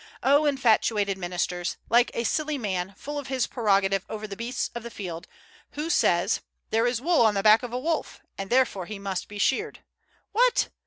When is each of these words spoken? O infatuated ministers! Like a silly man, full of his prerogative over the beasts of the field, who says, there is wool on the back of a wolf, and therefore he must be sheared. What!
O 0.23 0.47
infatuated 0.47 1.15
ministers! 1.19 1.77
Like 1.87 2.09
a 2.15 2.23
silly 2.23 2.57
man, 2.57 2.95
full 2.97 3.19
of 3.19 3.27
his 3.27 3.45
prerogative 3.45 4.03
over 4.09 4.25
the 4.25 4.35
beasts 4.35 4.71
of 4.73 4.81
the 4.81 4.89
field, 4.89 5.27
who 5.73 5.91
says, 5.91 6.41
there 6.71 6.87
is 6.87 6.99
wool 6.99 7.21
on 7.21 7.35
the 7.35 7.43
back 7.43 7.61
of 7.61 7.71
a 7.71 7.77
wolf, 7.79 8.19
and 8.35 8.49
therefore 8.49 8.87
he 8.87 8.97
must 8.97 9.27
be 9.27 9.37
sheared. 9.37 9.83
What! 10.31 10.69